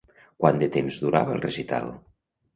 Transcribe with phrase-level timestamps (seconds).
[0.43, 1.95] Quant de temps durava el recital?